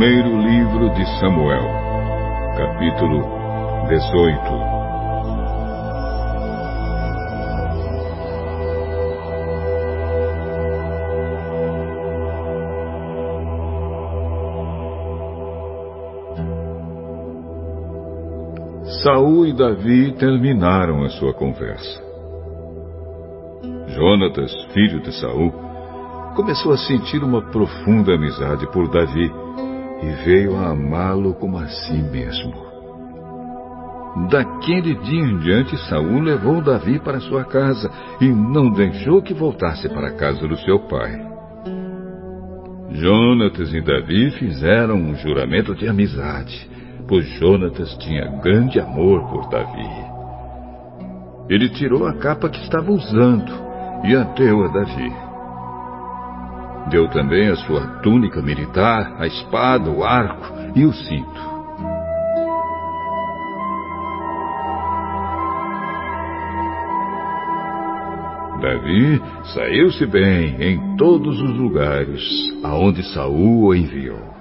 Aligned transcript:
de 0.00 1.04
Samuel, 1.20 1.62
capítulo 2.56 3.20
18 3.86 4.80
Saul 19.02 19.46
e 19.48 19.52
Davi 19.52 20.12
terminaram 20.12 21.04
a 21.04 21.10
sua 21.10 21.34
conversa. 21.34 22.02
Jonatas, 23.88 24.50
filho 24.72 25.02
de 25.02 25.12
Saul, 25.20 25.52
começou 26.34 26.72
a 26.72 26.78
sentir 26.78 27.22
uma 27.22 27.42
profunda 27.50 28.14
amizade 28.14 28.66
por 28.72 28.88
Davi 28.88 29.30
e 30.02 30.24
veio 30.24 30.56
a 30.56 30.70
amá-lo 30.70 31.34
como 31.34 31.58
a 31.58 31.66
si 31.68 32.02
mesmo. 32.02 32.70
Daquele 34.30 34.94
dia 34.94 35.22
em 35.22 35.38
diante, 35.38 35.76
Saul 35.88 36.20
levou 36.20 36.60
Davi 36.60 36.98
para 36.98 37.20
sua 37.20 37.44
casa 37.44 37.90
e 38.20 38.28
não 38.28 38.72
deixou 38.72 39.22
que 39.22 39.32
voltasse 39.32 39.88
para 39.88 40.08
a 40.08 40.16
casa 40.16 40.46
do 40.48 40.56
seu 40.58 40.80
pai. 40.88 41.28
Jonatas 42.90 43.72
e 43.72 43.80
Davi 43.80 44.30
fizeram 44.32 44.96
um 44.96 45.14
juramento 45.14 45.74
de 45.76 45.88
amizade 45.88 46.68
pois 47.10 47.26
Jonatas 47.40 47.92
tinha 47.98 48.24
grande 48.40 48.78
amor 48.78 49.28
por 49.28 49.48
Davi. 49.48 49.90
Ele 51.48 51.68
tirou 51.70 52.06
a 52.06 52.14
capa 52.14 52.48
que 52.48 52.60
estava 52.60 52.92
usando 52.92 53.52
e 54.04 54.14
a 54.14 54.22
deu 54.22 54.64
a 54.64 54.68
Davi. 54.68 55.29
Deu 56.90 57.06
também 57.08 57.48
a 57.48 57.56
sua 57.56 57.86
túnica 58.02 58.42
militar, 58.42 59.14
a 59.18 59.26
espada, 59.26 59.88
o 59.88 60.02
arco 60.02 60.52
e 60.74 60.84
o 60.84 60.92
cinto. 60.92 61.50
Davi 68.60 69.22
saiu-se 69.54 70.04
bem 70.06 70.56
em 70.60 70.96
todos 70.96 71.40
os 71.40 71.56
lugares 71.56 72.20
aonde 72.64 73.04
Saul 73.14 73.68
o 73.68 73.74
enviou. 73.74 74.34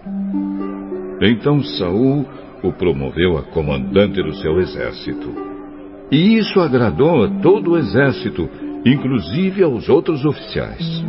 Então 1.22 1.62
Saul 1.64 2.26
o 2.64 2.74
promoveu 2.74 3.38
a 3.38 3.44
comandante 3.44 4.24
do 4.24 4.34
seu 4.36 4.60
exército. 4.60 5.34
E 6.12 6.38
isso 6.40 6.60
agradou 6.60 7.26
a 7.26 7.30
todo 7.42 7.72
o 7.72 7.78
exército, 7.78 8.50
inclusive 8.84 9.62
aos 9.62 9.88
outros 9.88 10.26
oficiais. 10.26 11.04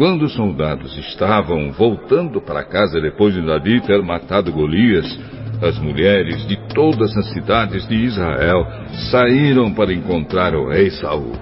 Quando 0.00 0.22
os 0.22 0.32
soldados 0.32 0.96
estavam 0.96 1.72
voltando 1.72 2.40
para 2.40 2.64
casa 2.64 2.98
depois 3.02 3.34
de 3.34 3.44
Davi 3.44 3.82
ter 3.82 4.02
matado 4.02 4.50
Golias, 4.50 5.04
as 5.62 5.78
mulheres 5.78 6.48
de 6.48 6.56
todas 6.72 7.14
as 7.18 7.28
cidades 7.34 7.86
de 7.86 7.96
Israel 7.96 8.66
saíram 9.10 9.74
para 9.74 9.92
encontrar 9.92 10.54
o 10.54 10.70
rei 10.70 10.90
Saul. 10.90 11.32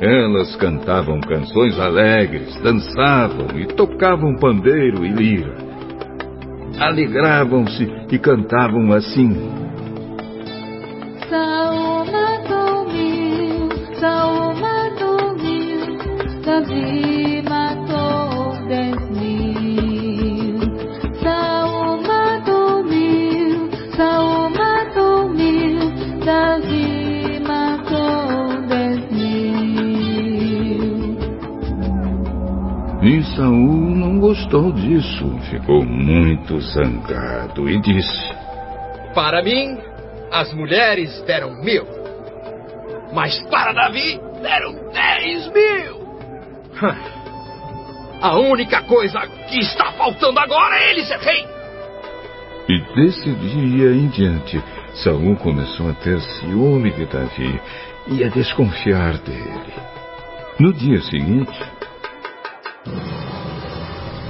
Elas 0.00 0.56
cantavam 0.56 1.20
canções 1.20 1.78
alegres, 1.78 2.58
dançavam 2.62 3.48
e 3.60 3.66
tocavam 3.66 4.34
pandeiro 4.36 5.04
e 5.04 5.10
lira. 5.10 5.54
Alegravam-se 6.80 7.92
e 8.10 8.18
cantavam 8.18 8.90
assim: 8.94 9.65
Saul 33.36 33.94
não 33.94 34.18
gostou 34.18 34.72
disso, 34.72 35.28
ficou 35.50 35.84
muito 35.84 36.58
zangado 36.58 37.68
e 37.68 37.78
disse: 37.82 38.34
Para 39.14 39.42
mim, 39.42 39.76
as 40.32 40.50
mulheres 40.54 41.20
deram 41.26 41.52
mil. 41.62 41.84
Mas 43.12 43.38
para 43.50 43.74
Davi, 43.74 44.18
deram 44.40 44.72
dez 44.90 45.52
mil. 45.52 45.96
A 48.22 48.38
única 48.38 48.82
coisa 48.84 49.20
que 49.50 49.60
está 49.60 49.92
faltando 49.92 50.40
agora 50.40 50.74
é 50.78 50.90
ele 50.92 51.04
ser 51.04 51.18
rei. 51.18 51.46
E 52.70 52.80
desse 52.94 53.30
dia 53.34 53.90
em 53.90 54.08
diante, 54.08 54.64
Saul 54.94 55.36
começou 55.36 55.90
a 55.90 55.92
ter 55.92 56.18
ciúme 56.20 56.90
de 56.90 57.04
Davi 57.04 57.60
e 58.08 58.24
a 58.24 58.28
desconfiar 58.28 59.18
dele. 59.18 59.74
No 60.58 60.72
dia 60.72 61.02
seguinte, 61.02 61.75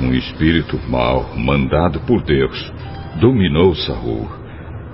um 0.00 0.12
espírito 0.12 0.78
mau, 0.88 1.34
mandado 1.36 2.00
por 2.00 2.22
Deus, 2.22 2.72
dominou 3.20 3.74
Saul 3.74 4.28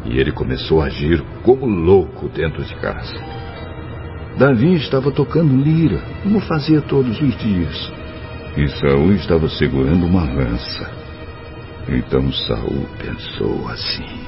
e 0.05 0.19
ele 0.19 0.33
começou 0.33 0.81
a 0.83 0.87
agir 0.87 1.23
como 1.43 1.67
louco 1.67 2.29
dentro 2.29 2.65
de 2.65 2.75
casa. 2.77 3.15
Davi 4.39 4.75
estava 4.75 5.11
tocando 5.13 5.55
lira, 5.57 6.03
como 6.23 6.41
fazia 6.41 6.81
todos 6.81 7.21
os 7.21 7.37
dias, 7.37 7.93
e 8.57 8.69
Saul 8.81 9.13
estava 9.13 9.49
segurando 9.49 10.07
uma 10.07 10.25
lança. 10.25 10.91
Então 11.89 12.33
Saul 12.33 12.87
pensou 12.99 13.69
assim: 13.69 14.21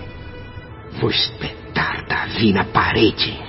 Vou 1.01 1.11
espetar 1.11 2.07
Davi 2.07 2.53
na 2.53 2.65
parede. 2.65 3.45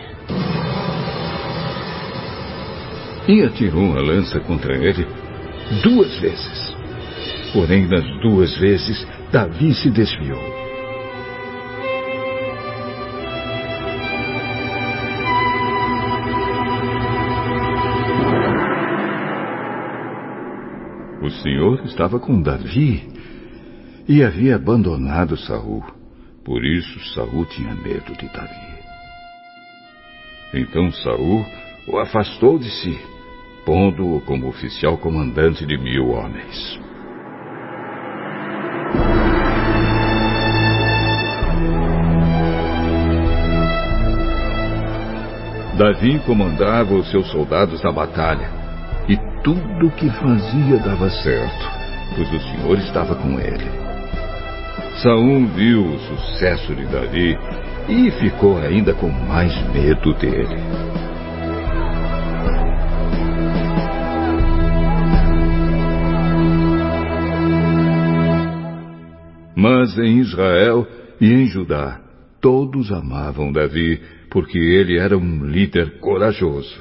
e 3.28 3.42
atirou 3.42 3.98
a 3.98 4.02
lança 4.02 4.40
contra 4.40 4.76
ele 4.76 5.06
duas 5.82 6.16
vezes. 6.20 6.65
Porém, 7.56 7.88
nas 7.88 8.04
duas 8.20 8.54
vezes, 8.58 9.08
Davi 9.32 9.74
se 9.74 9.90
desviou. 9.90 10.38
O 21.24 21.30
Senhor 21.30 21.86
estava 21.86 22.20
com 22.20 22.42
Davi 22.42 23.08
e 24.06 24.22
havia 24.22 24.58
abandonado 24.58 25.38
Saul. 25.38 25.82
Por 26.44 26.62
isso 26.66 27.00
Saul 27.14 27.46
tinha 27.46 27.74
medo 27.74 28.12
de 28.18 28.28
Davi. 28.34 28.76
Então 30.54 30.92
Saul 30.92 31.46
o 31.88 32.00
afastou 32.00 32.60
de 32.60 32.70
si, 32.70 33.00
pondo-o 33.66 34.20
como 34.26 34.50
oficial 34.50 34.98
comandante 34.98 35.66
de 35.66 35.78
mil 35.78 36.10
homens. 36.10 36.85
Davi 45.78 46.20
comandava 46.20 46.94
os 46.94 47.12
seus 47.12 47.30
soldados 47.32 47.84
na 47.84 47.92
batalha, 47.92 48.50
e 49.10 49.18
tudo 49.44 49.88
o 49.88 49.92
que 49.92 50.10
fazia 50.10 50.78
dava 50.78 51.10
certo, 51.10 51.70
pois 52.16 52.32
o 52.32 52.40
Senhor 52.40 52.78
estava 52.78 53.14
com 53.16 53.38
ele. 53.38 53.70
Saul 55.04 55.46
viu 55.48 55.86
o 55.86 56.00
sucesso 56.00 56.74
de 56.74 56.86
Davi 56.86 57.38
e 57.90 58.10
ficou 58.12 58.58
ainda 58.58 58.94
com 58.94 59.10
mais 59.10 59.54
medo 59.74 60.14
dele. 60.14 60.56
Mas 69.54 69.98
em 69.98 70.20
Israel 70.20 70.88
e 71.20 71.34
em 71.34 71.48
Judá, 71.48 72.05
todos 72.46 72.92
amavam 72.92 73.52
Davi, 73.52 74.00
porque 74.30 74.60
ele 74.60 75.00
era 75.00 75.18
um 75.18 75.44
líder 75.44 75.98
corajoso. 76.00 76.78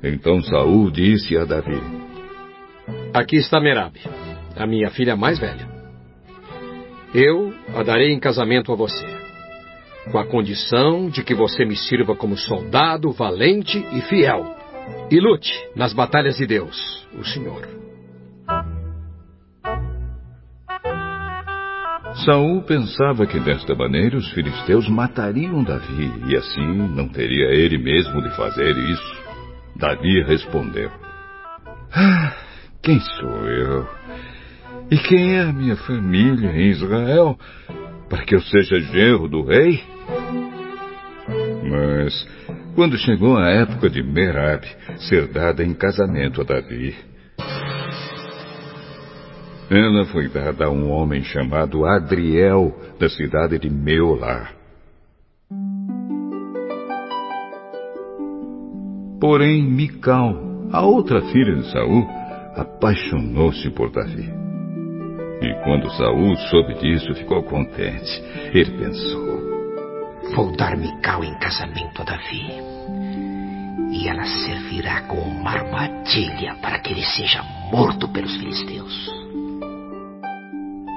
Então 0.00 0.40
Saul 0.44 0.92
disse 0.92 1.36
a 1.36 1.44
Davi: 1.44 1.80
Aqui 3.12 3.34
está 3.34 3.58
Merab, 3.58 3.98
a 4.54 4.64
minha 4.64 4.88
filha 4.90 5.16
mais 5.16 5.40
velha. 5.40 5.66
Eu 7.12 7.52
a 7.74 7.82
darei 7.82 8.12
em 8.12 8.20
casamento 8.20 8.70
a 8.72 8.76
você, 8.76 9.06
com 10.12 10.18
a 10.18 10.24
condição 10.24 11.10
de 11.10 11.24
que 11.24 11.34
você 11.34 11.64
me 11.64 11.74
sirva 11.74 12.14
como 12.14 12.36
soldado 12.36 13.10
valente 13.10 13.84
e 13.92 14.00
fiel, 14.02 14.54
e 15.10 15.18
lute 15.18 15.52
nas 15.74 15.92
batalhas 15.92 16.36
de 16.36 16.46
Deus, 16.46 17.08
o 17.18 17.24
Senhor. 17.24 17.75
Saul 22.24 22.62
pensava 22.62 23.26
que 23.26 23.38
desta 23.38 23.74
maneira 23.74 24.16
os 24.16 24.30
filisteus 24.32 24.88
matariam 24.88 25.62
Davi 25.62 26.10
e 26.28 26.36
assim 26.36 26.66
não 26.88 27.08
teria 27.08 27.48
ele 27.48 27.76
mesmo 27.76 28.22
de 28.22 28.34
fazer 28.34 28.76
isso. 28.76 29.16
Davi 29.76 30.22
respondeu: 30.22 30.90
Ah, 31.92 32.32
quem 32.82 32.98
sou 33.00 33.46
eu? 33.46 33.86
E 34.90 34.96
quem 34.96 35.36
é 35.36 35.42
a 35.42 35.52
minha 35.52 35.76
família 35.76 36.50
em 36.52 36.70
Israel 36.70 37.38
para 38.08 38.24
que 38.24 38.34
eu 38.34 38.40
seja 38.40 38.80
genro 38.80 39.28
do 39.28 39.42
rei? 39.42 39.82
Mas, 41.68 42.26
quando 42.74 42.96
chegou 42.96 43.36
a 43.36 43.50
época 43.50 43.90
de 43.90 44.02
Merab 44.02 44.64
ser 45.08 45.26
dada 45.28 45.62
em 45.62 45.74
casamento 45.74 46.40
a 46.40 46.44
Davi, 46.44 46.94
ela 49.70 50.04
foi 50.06 50.28
dada 50.28 50.66
a 50.66 50.70
um 50.70 50.90
homem 50.90 51.22
chamado 51.22 51.84
Adriel, 51.84 52.72
da 53.00 53.08
cidade 53.08 53.58
de 53.58 53.68
Meolá. 53.68 54.50
Porém, 59.20 59.62
Mical, 59.64 60.36
a 60.70 60.82
outra 60.82 61.20
filha 61.20 61.56
de 61.56 61.70
Saul, 61.72 62.06
apaixonou-se 62.54 63.68
por 63.70 63.90
Davi. 63.90 64.30
E 65.42 65.54
quando 65.64 65.90
Saul 65.96 66.36
soube 66.48 66.74
disso, 66.74 67.12
ficou 67.14 67.42
contente. 67.42 68.22
Ele 68.54 68.70
pensou: 68.78 69.40
Vou 70.34 70.56
dar 70.56 70.76
Mical 70.76 71.24
em 71.24 71.34
casamento 71.38 72.02
a 72.02 72.04
Davi. 72.04 72.44
E 73.90 74.08
ela 74.08 74.24
servirá 74.24 75.02
como 75.02 75.22
uma 75.22 75.50
armadilha 75.50 76.54
para 76.62 76.78
que 76.78 76.92
ele 76.92 77.04
seja 77.04 77.42
morto 77.72 78.08
pelos 78.08 78.36
filisteus. 78.36 79.25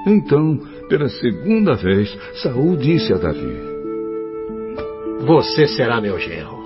Então, 0.06 0.58
pela 0.88 1.08
segunda 1.08 1.74
vez, 1.74 2.08
Saul 2.42 2.76
disse 2.76 3.12
a 3.12 3.18
Davi: 3.18 3.60
Você 5.26 5.66
será 5.66 6.00
meu 6.00 6.18
genro. 6.18 6.60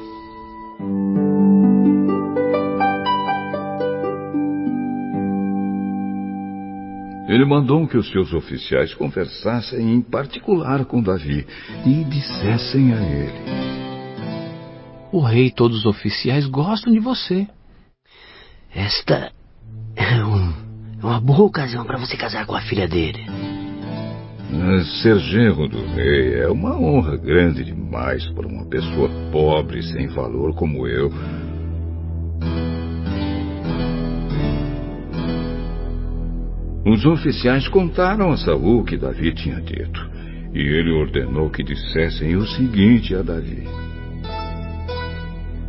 Ele 7.35 7.45
mandou 7.45 7.89
que 7.89 7.97
os 7.97 8.09
seus 8.13 8.33
oficiais 8.33 8.95
conversassem 8.95 9.93
em 9.93 10.01
particular 10.01 10.85
com 10.85 11.03
Davi 11.03 11.45
e 11.85 12.05
dissessem 12.05 12.93
a 12.93 13.03
ele: 13.03 13.41
O 15.11 15.21
rei 15.21 15.47
e 15.47 15.51
todos 15.51 15.81
os 15.81 15.87
oficiais 15.87 16.47
gostam 16.47 16.93
de 16.93 17.01
você. 17.01 17.49
Esta 18.73 19.33
uma 21.05 21.21
boa 21.21 21.43
ocasião 21.43 21.85
para 21.85 21.99
você 21.99 22.17
casar 22.17 22.47
com 22.47 22.57
a 22.57 22.63
filha 22.63 22.89
dele. 22.89 23.27
Ser 25.03 25.19
genro 25.19 25.69
do 25.69 25.85
rei 25.89 26.41
é 26.41 26.49
uma 26.49 26.79
honra 26.79 27.17
grande 27.17 27.63
demais 27.63 28.27
para 28.31 28.47
uma 28.47 28.65
pessoa 28.65 29.11
pobre 29.31 29.83
sem 29.83 30.07
valor 30.09 30.55
como 30.55 30.87
eu. 30.87 31.13
Os 36.87 37.05
oficiais 37.05 37.69
contaram 37.69 38.31
a 38.31 38.37
Saul 38.39 38.81
o 38.81 38.85
que 38.85 38.97
Davi 38.97 39.35
tinha 39.35 39.61
dito, 39.61 40.01
e 40.55 40.59
ele 40.59 40.91
ordenou 40.93 41.51
que 41.51 41.63
dissessem 41.63 42.37
o 42.37 42.47
seguinte 42.47 43.15
a 43.15 43.23
Davi: 43.23 43.67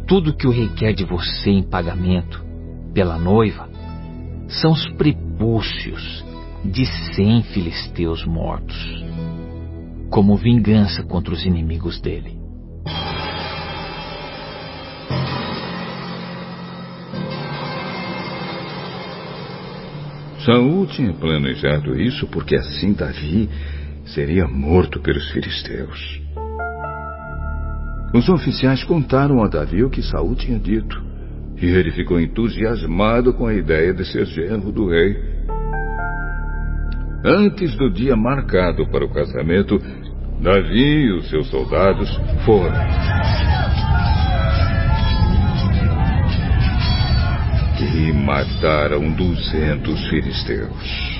Tudo 0.07 0.35
que 0.35 0.47
o 0.47 0.51
rei 0.51 0.69
quer 0.69 0.93
de 0.93 1.03
você 1.03 1.49
em 1.49 1.63
pagamento 1.63 2.43
pela 2.93 3.17
noiva 3.17 3.74
são 4.47 4.71
os 4.71 4.87
prepúcios 4.91 6.23
de 6.63 6.85
cem 7.13 7.43
filisteus 7.43 8.25
mortos, 8.25 9.03
como 10.09 10.35
vingança 10.35 11.03
contra 11.03 11.33
os 11.33 11.45
inimigos 11.45 11.99
dele. 11.99 12.37
Saul 20.45 20.85
tinha 20.85 21.11
planejado 21.11 21.99
isso 21.99 22.27
porque 22.27 22.55
assim 22.55 22.93
Davi 22.93 23.49
seria 24.05 24.47
morto 24.47 25.01
pelos 25.01 25.31
filisteus. 25.31 26.21
Os 28.13 28.29
oficiais 28.29 28.83
contaram 28.83 29.43
a 29.43 29.47
Davi 29.47 29.83
o 29.83 29.89
que 29.89 30.03
Saul 30.03 30.35
tinha 30.35 30.59
dito, 30.59 31.03
e 31.61 31.65
ele 31.65 31.91
ficou 31.91 32.19
entusiasmado 32.19 33.33
com 33.33 33.47
a 33.47 33.53
ideia 33.53 33.93
de 33.93 34.05
ser 34.05 34.25
genro 34.25 34.71
do 34.71 34.89
rei. 34.89 35.15
Antes 37.23 37.75
do 37.77 37.89
dia 37.91 38.15
marcado 38.15 38.87
para 38.89 39.05
o 39.05 39.11
casamento, 39.11 39.79
Davi 40.41 41.05
e 41.05 41.11
os 41.11 41.29
seus 41.29 41.47
soldados 41.47 42.09
foram. 42.45 42.75
E 47.97 48.11
mataram 48.11 49.11
duzentos 49.13 50.09
filisteus. 50.09 51.15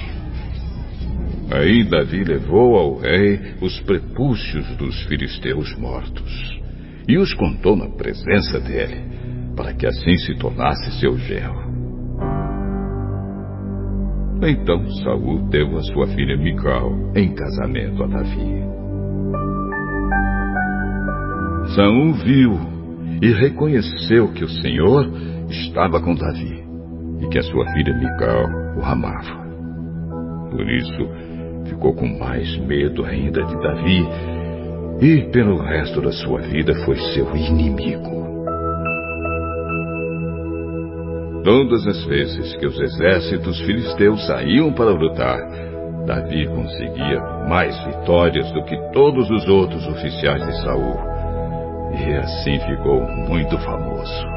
Aí 1.51 1.83
Davi 1.83 2.23
levou 2.23 2.75
ao 2.75 2.97
rei 2.97 3.39
os 3.61 3.79
prepúcios 3.81 4.67
dos 4.77 5.03
filisteus 5.03 5.75
mortos 5.77 6.59
e 7.07 7.17
os 7.17 7.33
contou 7.35 7.75
na 7.75 7.87
presença 7.87 8.59
dele, 8.59 9.01
para 9.55 9.73
que 9.73 9.85
assim 9.85 10.17
se 10.17 10.35
tornasse 10.37 10.99
seu 10.99 11.17
genro. 11.17 11.65
Então 14.41 14.87
Saul 15.03 15.47
deu 15.49 15.77
a 15.77 15.81
sua 15.83 16.07
filha 16.07 16.37
Mical 16.37 16.91
em 17.15 17.33
casamento 17.33 18.03
a 18.03 18.07
Davi. 18.07 18.63
Saul 21.73 22.13
viu 22.13 22.59
e 23.21 23.33
reconheceu 23.33 24.31
que 24.33 24.43
o 24.43 24.49
Senhor 24.49 25.09
estava 25.49 26.01
com 26.01 26.13
Davi 26.13 26.63
e 27.21 27.27
que 27.29 27.39
a 27.39 27.43
sua 27.43 27.65
filha 27.73 27.97
Mical 27.97 28.45
o 28.77 28.83
amava. 28.83 29.45
Por 30.51 30.69
isso, 30.69 31.09
ficou 31.65 31.93
com 31.95 32.07
mais 32.19 32.57
medo 32.57 33.05
ainda 33.05 33.43
de 33.43 33.55
Davi 33.61 34.07
e, 35.01 35.31
pelo 35.31 35.57
resto 35.57 36.01
da 36.01 36.11
sua 36.11 36.41
vida, 36.41 36.73
foi 36.85 36.97
seu 37.13 37.35
inimigo. 37.35 38.34
Todas 41.45 41.85
as 41.85 42.03
vezes 42.05 42.55
que 42.55 42.65
os 42.65 42.79
exércitos 42.79 43.61
filisteus 43.61 44.25
saíam 44.25 44.73
para 44.73 44.89
lutar, 44.89 45.37
Davi 46.07 46.47
conseguia 46.47 47.21
mais 47.47 47.77
vitórias 47.85 48.51
do 48.51 48.63
que 48.63 48.75
todos 48.91 49.29
os 49.29 49.47
outros 49.47 49.87
oficiais 49.87 50.43
de 50.43 50.63
Saul. 50.63 50.97
E 51.93 52.13
assim 52.15 52.59
ficou 52.61 52.99
muito 53.29 53.59
famoso. 53.59 54.34